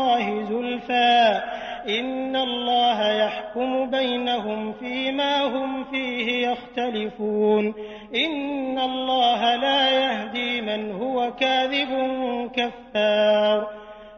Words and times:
الله 0.00 0.44
زلفى 0.44 1.40
إن 1.88 2.36
الله 2.36 3.10
يحكم 3.10 3.90
بينهم 3.90 4.72
فيما 4.72 5.42
هم 5.42 5.84
فيه 5.84 6.48
يختلفون 6.48 7.74
إن 8.14 8.78
الله 8.78 9.56
لا 9.56 9.90
يهدي 9.90 10.60
من 10.60 10.92
هو 10.92 11.32
كاذب 11.32 11.88
كفار 12.56 13.68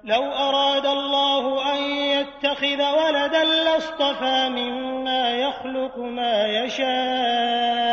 لو 0.05 0.23
أراد 0.23 0.87
الله 0.87 1.75
أن 1.75 1.83
يتخذ 1.91 2.83
ولدا 2.93 3.45
لاصطفى 3.45 4.49
مما 4.49 5.31
يخلق 5.31 5.99
ما 5.99 6.47
يشاء 6.47 7.93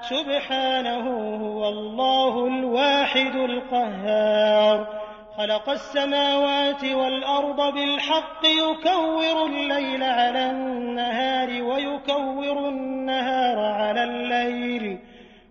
سبحانه 0.00 1.36
هو 1.46 1.68
الله 1.68 2.46
الواحد 2.46 3.34
القهار 3.34 5.01
خلق 5.36 5.70
السماوات 5.70 6.84
والأرض 6.84 7.74
بالحق 7.74 8.46
يكور 8.46 9.46
الليل 9.46 10.02
على 10.02 10.50
النهار 10.50 11.62
ويكور 11.62 12.68
النهار 12.68 13.58
على 13.58 14.04
الليل. 14.04 14.98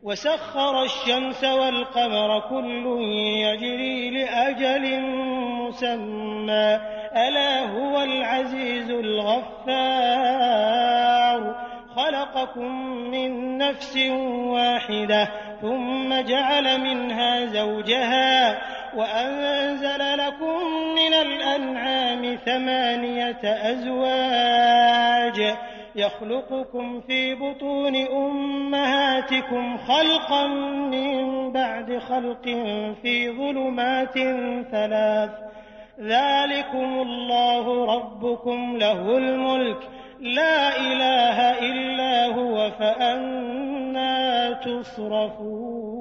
وسخر 0.04 0.84
الشمس 0.84 1.44
والقمر 1.44 2.40
كل 2.50 3.02
يجري 3.42 4.10
لأجل 4.10 5.02
مسمى. 5.02 6.80
ألا 7.16 7.60
هو 7.60 8.02
العزيز 8.02 8.90
الغفار. 8.90 10.22
خلقكم 11.96 12.76
من 13.12 13.58
نفس 13.58 13.98
واحدة 14.46 15.30
ثم 15.62 16.22
جعل 16.22 16.82
منها 16.82 17.46
زوجها. 17.46 18.71
وأنزل 18.98 20.18
لكم 20.18 20.60
من 20.96 21.14
الأنعام 21.14 22.38
ثمانية 22.46 23.42
أزواج 23.44 25.58
يخلقكم 25.96 27.02
في 27.02 27.36
بطون 27.36 27.96
أمهاتكم 27.96 29.78
خلقا 29.78 30.48
من 30.92 31.52
بعد 31.52 31.98
خلق 31.98 32.44
في 33.02 33.30
ظلمات 33.30 34.14
ثلاث. 34.72 35.32
ذلكم 36.00 37.02
الله 37.02 37.96
ربكم 37.96 38.78
له 38.78 39.18
الملك. 39.18 39.90
لا 40.20 40.78
إله 40.78 41.60
إلا 41.60 42.26
هو 42.26 42.72
فأنا 42.80 44.52
تصرفون. 44.52 46.01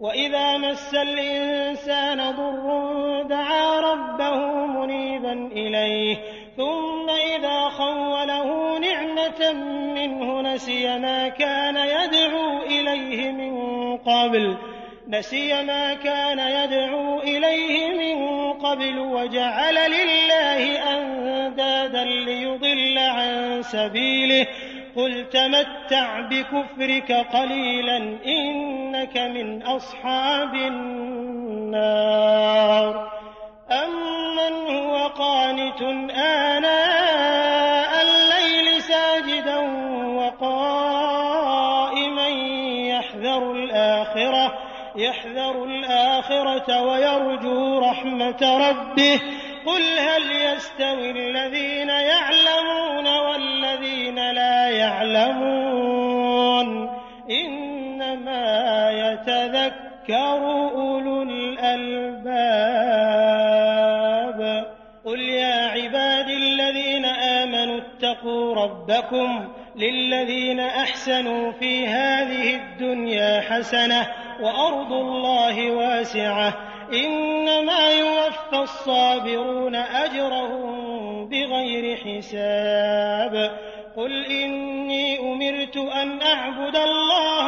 وإذا 0.00 0.56
مس 0.56 0.94
الإنسان 0.94 2.30
ضر 2.30 3.22
دعا 3.22 3.80
ربه 3.80 4.66
منيبا 4.66 5.32
إليه 5.52 6.16
ثم 6.56 7.10
إذا 7.36 7.68
خوله 7.68 8.78
نعمة 8.78 9.52
منه 9.94 10.40
نسي 10.40 10.98
ما 10.98 11.28
كان 11.28 11.76
يدعو 11.76 12.62
إليه 12.62 13.32
من 13.32 13.96
قبل 13.96 14.56
نسي 15.08 15.62
ما 15.62 15.94
كان 15.94 16.38
يدعو 16.38 17.20
إليه 17.20 17.90
من 17.90 18.52
قبل 18.52 18.98
وجعل 18.98 19.74
لله 19.74 20.94
أندادا 20.96 22.04
ليضل 22.04 22.98
عن 22.98 23.62
سبيله 23.62 24.46
قل 24.96 25.28
تمتع 25.30 26.20
بكفرك 26.20 27.12
قليلا 27.12 27.98
إنك 29.00 29.16
من 29.16 29.62
أصحاب 29.62 30.54
النار. 30.54 32.00
أمن 33.70 34.52
هو 34.76 35.06
قانت 35.06 35.82
آناء 36.16 38.02
الليل 38.02 38.82
ساجدا 38.82 39.58
وقائما 40.16 41.48
يحذر 42.88 43.52
الآخرة 43.52 44.58
يحذر 44.96 45.64
الآخرة 45.64 46.82
ويرجو 46.82 47.78
رحمة 47.78 48.68
ربه. 48.68 49.20
قل 49.66 49.98
هل 49.98 50.32
يستوي 50.32 51.10
الذين 51.10 51.88
يعلمون 51.88 53.18
والذين 53.18 54.30
لا 54.32 54.68
يعلمون؟ 54.68 55.49
يتذكر 59.20 60.40
أولو 60.74 61.22
الألباب. 61.22 62.30
قل 65.04 65.20
يا 65.20 65.66
عبادي 65.66 66.36
الذين 66.36 67.04
آمنوا 67.04 67.80
اتقوا 67.80 68.54
ربكم 68.54 69.48
للذين 69.76 70.60
أحسنوا 70.60 71.52
في 71.52 71.86
هذه 71.86 72.54
الدنيا 72.54 73.40
حسنة 73.40 74.06
وأرض 74.42 74.92
الله 74.92 75.70
واسعة. 75.70 76.54
إنما 76.92 77.90
يوفى 77.90 78.62
الصابرون 78.62 79.74
أجرهم 79.74 81.28
بغير 81.28 81.96
حساب. 81.96 83.50
قل 83.96 84.26
إني 84.26 85.18
أمرت 85.20 85.76
أن 85.76 86.22
أعبد 86.22 86.76
الله 86.76 87.39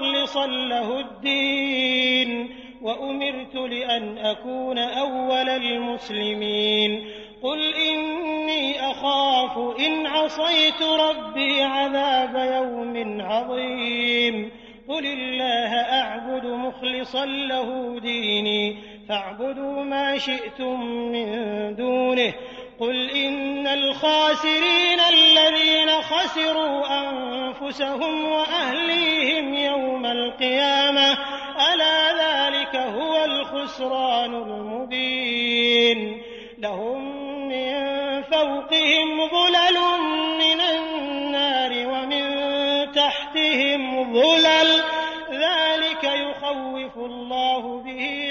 مخلصا 0.00 0.46
له 0.46 1.00
الدين 1.00 2.48
وأمرت 2.82 3.54
لأن 3.54 4.18
أكون 4.18 4.78
أول 4.78 5.48
المسلمين. 5.48 7.04
قل 7.42 7.74
إني 7.74 8.80
أخاف 8.90 9.78
إن 9.78 10.06
عصيت 10.06 10.82
ربي 10.82 11.62
عذاب 11.62 12.34
يوم 12.34 13.20
عظيم. 13.20 14.50
قل 14.88 15.06
الله 15.06 15.74
أعبد 15.74 16.46
مخلصا 16.46 17.26
له 17.26 17.98
ديني 18.00 18.76
فاعبدوا 19.08 19.84
ما 19.84 20.18
شئتم 20.18 20.84
من 21.12 21.26
دونه. 21.76 22.32
قل 22.80 23.10
إن 23.10 23.66
الخاسرين 23.66 25.00
الذين 25.00 25.90
خسروا 25.90 26.86
أنفسهم 27.00 28.24
وأهليهم 28.24 29.54
يوم 29.54 30.06
القيامة 30.06 31.18
ألا 31.72 32.12
ذلك 32.12 32.76
هو 32.76 33.24
الخسران 33.24 34.34
المبين 34.34 36.22
لهم 36.58 37.28
من 37.48 38.22
فوقهم 38.22 39.28
ظلل 39.28 39.78
من 40.38 40.60
النار 40.60 41.72
ومن 41.88 42.26
تحتهم 42.92 44.14
ظلل 44.14 44.82
ذلك 45.30 46.04
يخوف 46.04 46.96
الله 46.96 47.82
به 47.82 48.30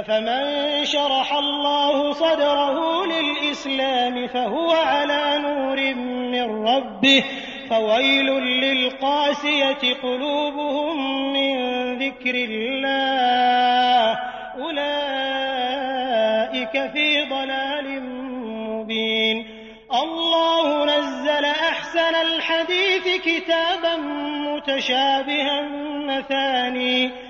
أفمن 0.00 0.84
شرح 0.84 1.32
الله 1.32 2.12
صدره 2.12 3.06
للإسلام 3.06 4.26
فهو 4.26 4.70
على 4.70 5.38
نور 5.38 5.94
من 5.94 6.66
ربه 6.68 7.24
فويل 7.70 8.26
للقاسية 8.40 9.94
قلوبهم 10.02 11.32
من 11.32 11.54
ذكر 11.98 12.34
الله. 12.34 14.18
أولئك 14.58 14.90
في 16.92 17.22
ضلال 17.30 18.02
مبين. 18.70 19.46
الله 20.02 20.84
نزل 20.84 21.44
أحسن 21.44 22.14
الحديث 22.14 23.22
كتابا 23.24 23.96
متشابها 24.46 25.62
مثاني. 26.06 27.29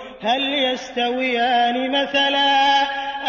هل 0.21 0.53
يستويان 0.53 1.91
مثلا 1.91 2.81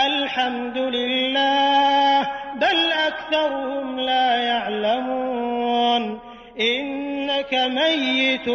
الحمد 0.06 0.78
لله 0.78 2.20
بل 2.56 2.92
أكثرهم 3.06 4.00
لا 4.00 4.36
يعلمون 4.36 6.18
إنك 6.60 7.54
ميت 7.54 8.48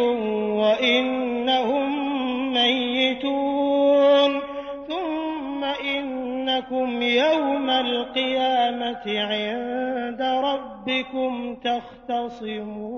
وإنهم 0.54 1.88
ميتون 2.52 4.40
ثم 4.88 5.64
إنكم 5.64 7.02
يوم 7.02 7.70
القيامة 7.70 9.02
عند 9.06 10.22
ربكم 10.22 11.56
تختصمون 11.64 12.88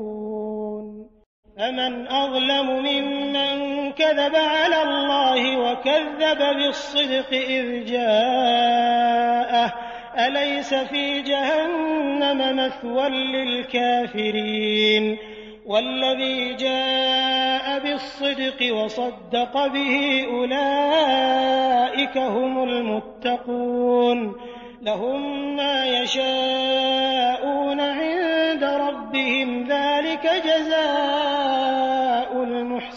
فمن 1.61 2.09
أظلم 2.09 2.71
ممن 2.71 3.93
كذب 3.93 4.37
على 4.37 4.83
الله 4.83 5.59
وكذب 5.59 6.39
بالصدق 6.39 7.33
إذ 7.33 7.85
جاءه 7.85 9.73
أليس 10.19 10.75
في 10.75 11.23
جهنم 11.23 12.57
مثوى 12.57 13.09
للكافرين 13.09 15.19
والذي 15.67 16.55
جاء 16.55 17.79
بالصدق 17.79 18.75
وصدق 18.75 19.67
به 19.67 20.27
أولئك 20.31 22.19
هم 22.19 22.63
المتقون 22.63 24.37
لهم 24.83 25.57
ما 25.57 25.87
يشاءون 25.87 27.81
عند 27.81 28.65
ربهم 28.65 29.69
ذلك 29.69 30.31
جزاء 30.45 31.30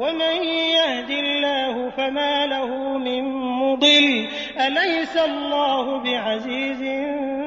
ومن 0.00 0.44
يهد 0.44 1.10
الله 1.10 1.90
فما 1.90 2.46
له 2.46 2.98
من 2.98 3.24
مضل 3.34 4.28
أليس 4.60 5.16
الله 5.16 5.98
بعزيز 5.98 6.82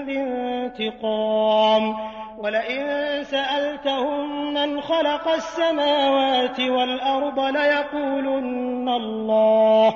ذي 0.05 0.19
انتقام 0.19 1.95
ولئن 2.37 3.23
سألتهم 3.23 4.53
من 4.53 4.81
خلق 4.81 5.27
السماوات 5.27 6.59
والأرض 6.59 7.39
ليقولن 7.39 8.89
الله 8.89 9.89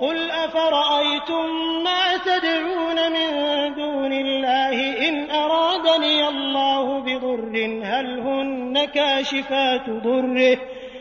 قل 0.00 0.30
أفرأيتم 0.30 1.46
ما 1.84 2.16
تدعون 2.24 3.12
من 3.12 3.30
دون 3.74 4.12
الله 4.12 5.08
إن 5.08 5.30
أرادني 5.30 6.28
الله 6.28 6.98
ضر 6.98 7.82
هل 7.84 8.20
هن 8.20 8.84
كاشفات 8.84 9.90
ضره 9.90 10.58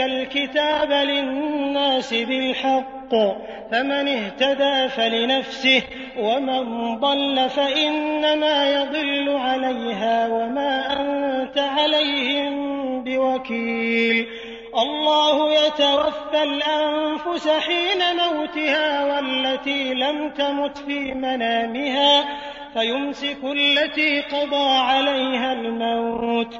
الكتاب 0.00 0.92
للناس 0.92 2.14
بالحق 2.14 3.10
فمن 3.72 4.08
اهتدى 4.08 4.88
فلنفسه 4.88 5.82
ومن 6.18 6.96
ضل 6.96 7.50
فإنما 7.50 8.70
يضل 8.70 9.36
عليها 9.36 10.28
وما 10.28 10.92
أنت 10.92 11.58
عليهم 11.58 13.04
بوكيل. 13.04 14.26
الله 14.78 15.52
يتوفى 15.52 16.42
الأنفس 16.42 17.48
حين 17.48 18.16
موتها 18.16 19.04
والتي 19.04 19.94
لم 19.94 20.30
تمت 20.30 20.78
في 20.78 21.14
منامها 21.14 22.24
فيمسك 22.74 23.38
التي 23.44 24.20
قضى 24.20 24.70
عليها 24.78 25.52
الموت. 25.52 26.59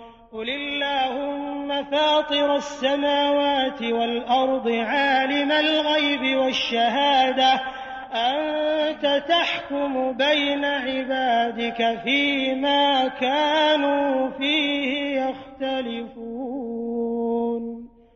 قل 0.33 0.49
اللهم 0.49 1.83
فاطر 1.83 2.55
السماوات 2.55 3.81
والأرض 3.81 4.67
عالم 4.69 5.51
الغيب 5.51 6.37
والشهادة 6.37 7.61
أنت 8.13 9.23
تحكم 9.27 10.11
بين 10.11 10.65
عبادك 10.65 11.99
فيما 12.03 13.07
كانوا 13.07 14.29
فيه 14.29 15.21
يختلفون 15.21 16.21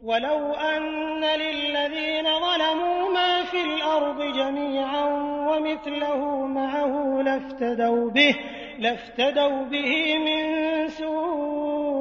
ولو 0.04 0.54
أن 0.54 1.24
للذين 1.24 2.24
ظلموا 2.24 3.14
ما 3.14 3.44
في 3.44 3.62
الأرض 3.62 4.22
جميعا 4.22 5.06
ومثله 5.50 6.48
معه 6.48 7.22
لافتدوا 7.22 8.10
به 8.10 8.36
لافتدوا 8.80 9.64
به 9.64 10.20
من 10.20 10.88
سوء 10.88 11.65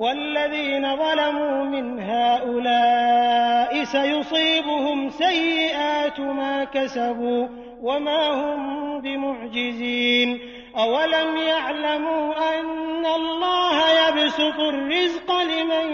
والذين 0.00 0.96
ظلموا 0.96 1.64
من 1.64 2.00
هؤلاء 2.00 3.84
سيصيبهم 3.84 5.10
سيئات 5.10 6.20
ما 6.20 6.64
كسبوا 6.64 7.48
وما 7.82 8.28
هم 8.28 9.00
بمعجزين. 9.00 10.40
أولم 10.76 11.36
يعلموا 11.36 12.34
أن 12.60 13.06
الله 13.06 14.08
يبسط 14.08 14.60
الرزق 14.60 15.32
لمن 15.42 15.92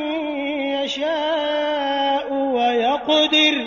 يشاء 0.84 2.32
ويقدر 2.32 3.66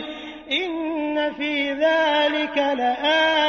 إن 0.52 1.34
في 1.34 1.72
ذلك 1.74 2.58
لآيات 2.58 3.49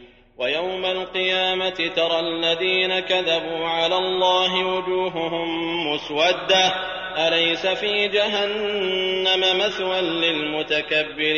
ويوم 0.41 0.85
القيامة 0.85 1.91
ترى 1.95 2.19
الذين 2.19 2.99
كذبوا 2.99 3.67
على 3.67 3.97
الله 3.97 4.65
وجوههم 4.65 5.47
مسودة. 5.93 6.73
أليس 7.17 7.67
في 7.67 8.07
جهنم 8.07 9.57
مثوى 9.59 10.01
للمتكبرين؟ 10.01 11.31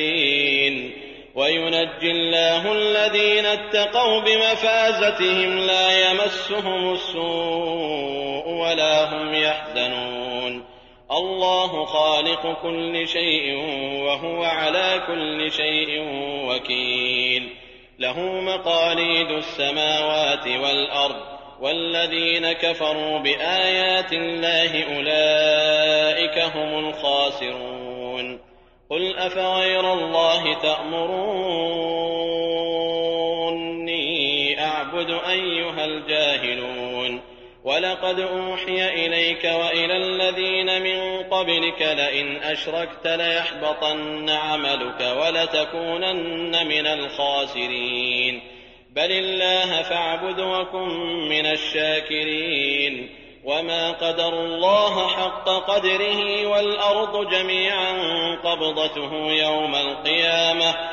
وينجي 1.36 2.12
الله 2.12 2.72
الذين 2.74 3.46
اتقوا 3.46 4.22
بمفازتهم 4.22 5.58
لا 5.58 6.12
يمسهم 6.12 6.94
السوء 6.94 8.50
ولا 8.50 9.14
هم 9.14 9.34
يحزنون. 9.34 10.66
الله 11.12 11.86
خالق 11.86 12.62
كل 12.62 13.08
شيء 13.08 13.56
وهو 14.04 14.44
على 14.44 15.04
كل 15.08 15.52
شيء 15.52 16.02
وكيل. 16.48 17.43
له 18.00 18.20
مقاليد 18.42 19.32
السماوات 19.32 20.48
والأرض 20.48 21.22
والذين 21.62 22.52
كفروا 22.52 23.20
بآيات 23.20 24.14
الله 24.14 24.84
أولئك 24.84 26.40
هم 26.40 26.88
الخاسرون. 26.88 28.40
قل 28.90 29.18
أفغير 29.18 29.94
الله 29.94 30.54
تأمروني 30.54 31.84
أعبد 34.64 35.10
أيها 35.30 35.86
الجاهلون. 35.86 36.83
ولقد 37.64 38.20
أوحي 38.20 39.06
إليك 39.06 39.44
وإلى 39.44 39.98
الذين 39.98 40.82
من 40.82 41.24
قبلك 41.24 41.82
لئن 41.82 42.38
أشركت 42.38 43.08
ليحبطن 43.08 44.30
عملك 44.30 45.16
ولتكونن 45.22 46.68
من 46.68 46.88
الخاسرين. 46.88 48.42
بل 48.96 49.12
الله 49.12 49.82
فاعبد 49.82 50.40
وكن 50.40 50.90
من 51.30 51.46
الشاكرين. 51.46 53.10
وما 53.44 53.92
قدروا 53.92 54.46
الله 54.46 55.08
حق 55.08 55.50
قدره 55.50 56.48
والأرض 56.48 57.30
جميعا 57.30 57.92
قبضته 58.36 59.32
يوم 59.32 59.76
القيامة. 59.76 60.93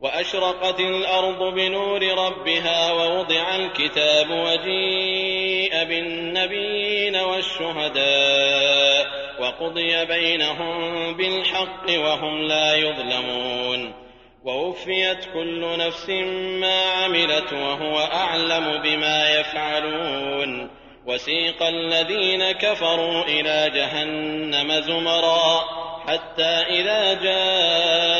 وأشرقت 0.00 0.80
الأرض 0.80 1.54
بنور 1.54 2.02
ربها 2.02 2.92
ووضع 2.92 3.56
الكتاب 3.56 4.30
وجيء 4.30 5.84
بالنبيين 5.84 7.16
والشهداء 7.16 9.06
وقضي 9.40 10.04
بينهم 10.04 11.16
بالحق 11.16 11.90
وهم 11.90 12.42
لا 12.42 12.74
يظلمون 12.74 13.94
ووفيت 14.44 15.24
كل 15.34 15.78
نفس 15.78 16.10
ما 16.60 16.82
عملت 16.90 17.52
وهو 17.52 17.98
أعلم 17.98 18.82
بما 18.82 19.30
يفعلون 19.30 20.70
وسيق 21.06 21.62
الذين 21.62 22.52
كفروا 22.52 23.22
إلى 23.22 23.70
جهنم 23.74 24.80
زمرا 24.80 25.60
حتى 26.06 26.42
إذا 26.44 27.14
جاءوها 27.14 28.19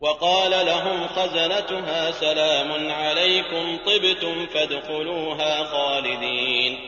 وقال 0.00 0.50
لهم 0.66 1.08
خزنتها 1.08 2.10
سلام 2.10 2.92
عليكم 2.92 3.78
طبتم 3.86 4.46
فادخلوها 4.46 5.64
خالدين. 5.64 6.78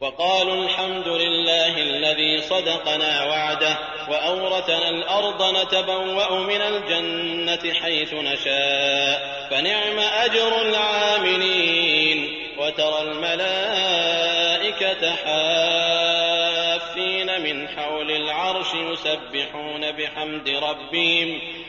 وقالوا 0.00 0.64
الحمد 0.64 1.08
لله 1.08 1.78
الذي 1.78 2.40
صدقنا 2.40 3.24
وعده 3.24 3.78
وأورثنا 4.10 4.88
الأرض 4.88 5.56
نتبوأ 5.56 6.38
من 6.38 6.60
الجنة 6.60 7.72
حيث 7.72 8.14
نشاء 8.14 9.48
فنعم 9.50 9.98
أجر 9.98 10.62
العاملين. 10.62 12.46
وترى 12.58 13.02
الملائكة 13.02 14.36
حافين 15.14 16.46
من 17.40 17.68
حول 17.68 18.10
العرش 18.10 18.74
يسبحون 18.74 19.92
بحمد 19.92 20.48
ربهم 20.48 21.40